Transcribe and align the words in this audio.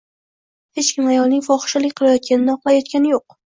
Hech 0.79 0.89
kim 0.95 1.09
ayolning 1.11 1.45
fohishalik 1.49 1.95
qilayotganini 2.01 2.57
oqlayotgani 2.59 3.15
yoʻq 3.17 3.41